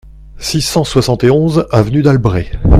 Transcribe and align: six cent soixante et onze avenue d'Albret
six 0.39 0.61
cent 0.63 0.83
soixante 0.83 1.23
et 1.25 1.29
onze 1.29 1.67
avenue 1.71 2.01
d'Albret 2.01 2.49